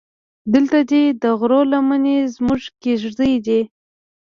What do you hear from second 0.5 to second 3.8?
دلته دې د غرو لمنې زموږ کېږدۍ دي.